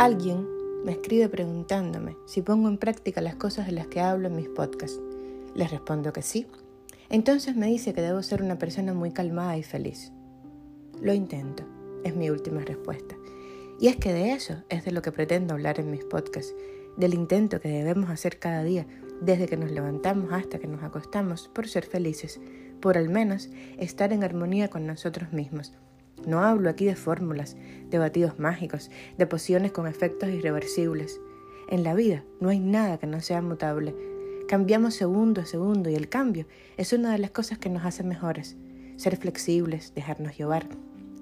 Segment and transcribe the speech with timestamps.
[0.00, 0.48] Alguien
[0.82, 4.48] me escribe preguntándome si pongo en práctica las cosas de las que hablo en mis
[4.48, 4.98] podcasts.
[5.54, 6.46] Les respondo que sí.
[7.10, 10.10] Entonces me dice que debo ser una persona muy calmada y feliz.
[11.02, 11.64] Lo intento,
[12.02, 13.14] es mi última respuesta.
[13.78, 16.54] Y es que de eso es de lo que pretendo hablar en mis podcasts,
[16.96, 18.86] del intento que debemos hacer cada día,
[19.20, 22.40] desde que nos levantamos hasta que nos acostamos, por ser felices,
[22.80, 25.74] por al menos estar en armonía con nosotros mismos.
[26.26, 27.56] No hablo aquí de fórmulas,
[27.88, 31.20] de batidos mágicos, de pociones con efectos irreversibles.
[31.68, 33.94] En la vida no hay nada que no sea mutable.
[34.48, 36.46] Cambiamos segundo a segundo y el cambio
[36.76, 38.56] es una de las cosas que nos hace mejores.
[38.96, 40.66] Ser flexibles, dejarnos llevar,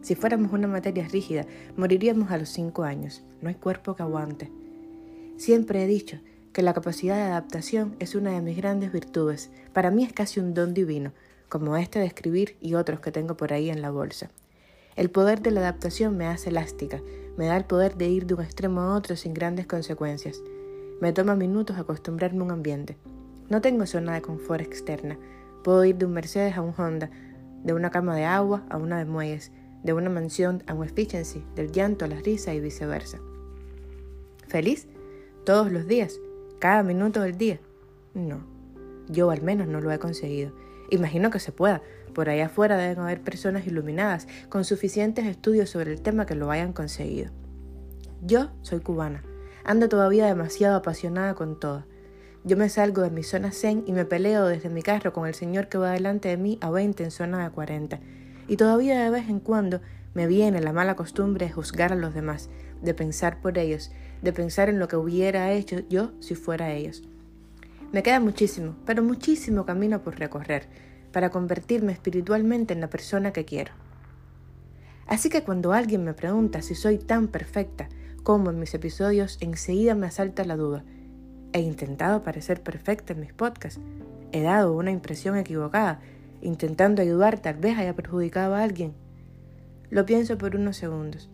[0.01, 1.45] si fuéramos una materia rígida,
[1.77, 3.23] moriríamos a los cinco años.
[3.43, 4.51] No hay cuerpo que aguante.
[5.37, 6.19] Siempre he dicho
[6.53, 9.51] que la capacidad de adaptación es una de mis grandes virtudes.
[9.73, 11.13] Para mí es casi un don divino,
[11.49, 14.31] como este de escribir y otros que tengo por ahí en la bolsa.
[14.99, 17.01] El poder de la adaptación me hace elástica,
[17.37, 20.43] me da el poder de ir de un extremo a otro sin grandes consecuencias.
[21.01, 22.97] Me toma minutos acostumbrarme a un ambiente.
[23.49, 25.17] No tengo zona de confort externa.
[25.63, 27.11] Puedo ir de un Mercedes a un Honda,
[27.63, 29.53] de una cama de agua a una de muelles,
[29.85, 33.21] de una mansión a un efficiency, del llanto a la risa y viceversa.
[34.49, 34.89] ¿Feliz?
[35.45, 36.19] Todos los días,
[36.59, 37.61] cada minuto del día.
[38.15, 38.41] No,
[39.09, 40.51] yo al menos no lo he conseguido.
[40.91, 41.83] Imagino que se pueda.
[42.19, 46.51] Por allá afuera deben haber personas iluminadas con suficientes estudios sobre el tema que lo
[46.51, 47.31] hayan conseguido.
[48.23, 49.23] Yo soy cubana.
[49.63, 51.85] Ando todavía demasiado apasionada con todo.
[52.43, 55.35] Yo me salgo de mi zona zen y me peleo desde mi carro con el
[55.35, 58.01] señor que va delante de mí a 20 en zona de 40
[58.49, 59.81] y todavía de vez en cuando
[60.13, 62.51] me viene la mala costumbre de juzgar a los demás,
[62.83, 67.05] de pensar por ellos, de pensar en lo que hubiera hecho yo si fuera ellos.
[67.93, 73.45] Me queda muchísimo, pero muchísimo camino por recorrer para convertirme espiritualmente en la persona que
[73.45, 73.73] quiero.
[75.07, 77.89] Así que cuando alguien me pregunta si soy tan perfecta
[78.23, 80.85] como en mis episodios, enseguida me asalta la duda.
[81.53, 83.81] He intentado parecer perfecta en mis podcasts.
[84.33, 86.01] He dado una impresión equivocada
[86.41, 88.93] intentando ayudar, tal vez haya perjudicado a alguien.
[89.91, 91.31] Lo pienso por unos segundos.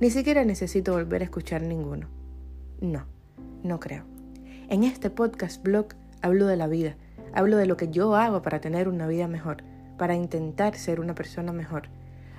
[0.00, 2.08] Ni siquiera necesito volver a escuchar ninguno.
[2.80, 3.06] No,
[3.62, 4.04] no creo.
[4.68, 5.88] En este podcast blog
[6.22, 6.96] hablo de la vida,
[7.32, 9.58] hablo de lo que yo hago para tener una vida mejor,
[9.98, 11.88] para intentar ser una persona mejor.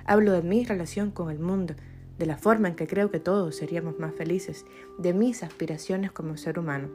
[0.04, 1.74] Hablo de mi relación con el mundo,
[2.18, 4.64] de la forma en que creo que todos seríamos más felices,
[4.98, 6.88] de mis aspiraciones como ser humano.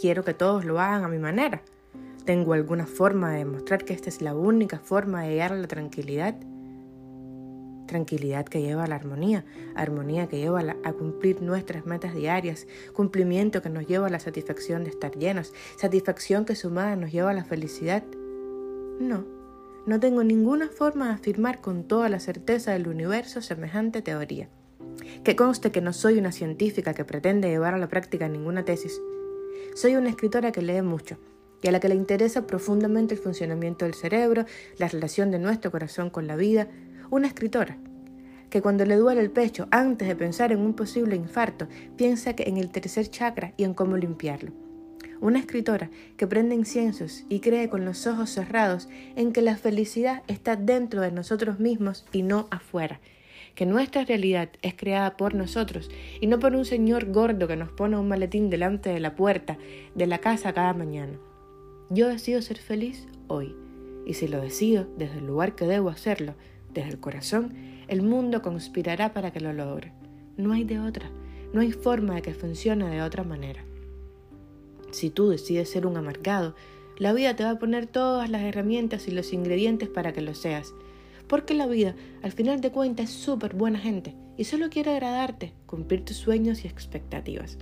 [0.00, 1.62] Quiero que todos lo hagan a mi manera,
[2.24, 5.68] ¿Tengo alguna forma de demostrar que esta es la única forma de llegar a la
[5.68, 6.34] tranquilidad?
[7.94, 9.44] Tranquilidad que lleva a la armonía,
[9.76, 14.82] armonía que lleva a, cumplir nuestras metas diarias, cumplimiento que nos lleva a la satisfacción
[14.82, 18.02] de estar llenos, satisfacción que sumada nos lleva a la felicidad.
[18.98, 19.24] No,
[19.86, 24.48] no tengo ninguna forma de afirmar con toda la certeza del universo semejante teoría.
[25.22, 29.00] Que conste que no soy una científica que pretende llevar a la práctica ninguna tesis.
[29.76, 31.16] Soy una escritora que lee mucho,
[31.62, 34.46] y a la que le interesa profundamente el funcionamiento del cerebro,
[34.78, 36.68] la relación de nuestro corazón con la vida,
[37.10, 37.78] una escritora
[38.54, 41.66] que cuando le duele el pecho, antes de pensar en un posible infarto,
[41.96, 44.52] piensa que en el tercer chakra y en cómo limpiarlo.
[45.20, 50.22] Una escritora que prende inciensos y cree con los ojos cerrados en que la felicidad
[50.28, 53.00] está dentro de nosotros mismos y no afuera,
[53.56, 57.72] que nuestra realidad es creada por nosotros y no por un señor gordo que nos
[57.72, 59.58] pone un maletín delante de la puerta
[59.96, 61.18] de la casa cada mañana.
[61.90, 63.56] Yo decido ser feliz hoy,
[64.06, 66.34] y si lo decido desde el lugar que debo hacerlo,
[66.74, 67.54] desde el corazón,
[67.88, 69.92] el mundo conspirará para que lo logre.
[70.36, 71.10] No hay de otra,
[71.52, 73.64] no hay forma de que funcione de otra manera.
[74.90, 76.54] Si tú decides ser un amargado,
[76.98, 80.34] la vida te va a poner todas las herramientas y los ingredientes para que lo
[80.34, 80.74] seas.
[81.26, 85.52] Porque la vida, al final de cuentas, es súper buena gente y solo quiere agradarte,
[85.66, 87.58] cumplir tus sueños y expectativas.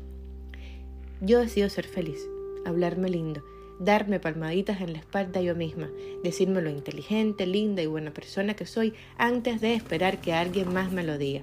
[1.20, 2.18] Yo decido ser feliz,
[2.66, 3.42] hablarme lindo,
[3.78, 5.90] darme palmaditas en la espalda yo misma,
[6.22, 10.92] decirme lo inteligente, linda y buena persona que soy antes de esperar que alguien más
[10.92, 11.42] me lo diga.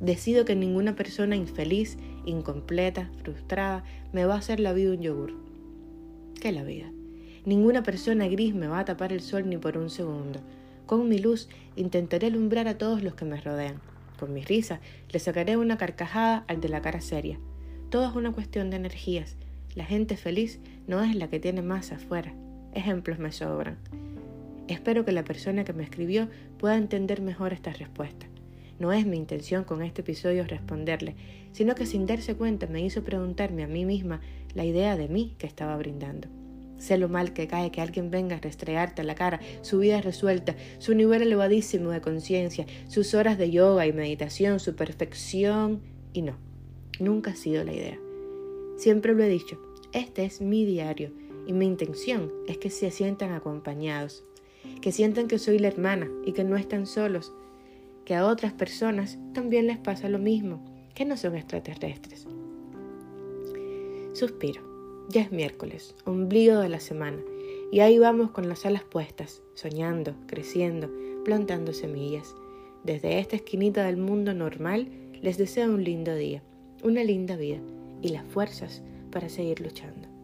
[0.00, 1.96] Decido que ninguna persona infeliz,
[2.26, 5.34] incompleta, frustrada, me va a hacer la vida un yogur.
[6.40, 6.90] ¿Qué la vida?
[7.44, 10.40] Ninguna persona gris me va a tapar el sol ni por un segundo.
[10.84, 13.80] Con mi luz intentaré alumbrar a todos los que me rodean.
[14.18, 14.80] Con mi risa
[15.10, 17.38] le sacaré una carcajada al de la cara seria.
[17.90, 19.36] Todo es una cuestión de energías
[19.76, 22.34] la gente feliz no es la que tiene más afuera.
[22.72, 23.76] Ejemplos me sobran.
[24.68, 26.28] Espero que la persona que me escribió
[26.58, 28.26] pueda entender mejor esta respuesta.
[28.78, 31.14] No es mi intención con este episodio responderle,
[31.52, 34.20] sino que sin darse cuenta me hizo preguntarme a mí misma
[34.54, 36.28] la idea de mí que estaba brindando.
[36.78, 40.56] Sé lo mal que cae que alguien venga a restregarte la cara, su vida resuelta,
[40.78, 45.82] su nivel elevadísimo de conciencia, sus horas de yoga y meditación, su perfección
[46.14, 46.36] Y no,
[46.98, 47.98] nunca ha sido la idea.
[48.76, 49.58] Siempre lo he dicho,
[49.92, 51.12] este es mi diario
[51.46, 54.24] y mi intención es que se sientan acompañados,
[54.80, 57.32] que sientan que soy la hermana y que no están solos,
[58.04, 62.26] que a otras personas también les pasa lo mismo, que no son extraterrestres.
[64.12, 64.62] Suspiro.
[65.08, 67.18] Ya es miércoles, ombligo de la semana,
[67.70, 70.90] y ahí vamos con las alas puestas, soñando, creciendo,
[71.24, 72.34] plantando semillas.
[72.82, 74.88] Desde esta esquinita del mundo normal
[75.22, 76.42] les deseo un lindo día,
[76.82, 77.60] una linda vida
[78.02, 78.82] y las fuerzas
[79.16, 80.15] para seguir luchando.